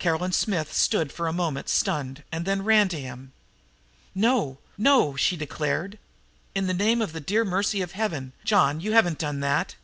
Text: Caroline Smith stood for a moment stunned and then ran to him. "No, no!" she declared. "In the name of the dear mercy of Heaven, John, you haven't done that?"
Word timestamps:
Caroline 0.00 0.32
Smith 0.32 0.72
stood 0.72 1.12
for 1.12 1.28
a 1.28 1.32
moment 1.32 1.68
stunned 1.68 2.24
and 2.32 2.44
then 2.44 2.64
ran 2.64 2.88
to 2.88 3.00
him. 3.00 3.30
"No, 4.12 4.58
no!" 4.76 5.14
she 5.14 5.36
declared. 5.36 6.00
"In 6.52 6.66
the 6.66 6.74
name 6.74 7.00
of 7.00 7.12
the 7.12 7.20
dear 7.20 7.44
mercy 7.44 7.80
of 7.80 7.92
Heaven, 7.92 8.32
John, 8.44 8.80
you 8.80 8.90
haven't 8.90 9.18
done 9.20 9.38
that?" 9.38 9.76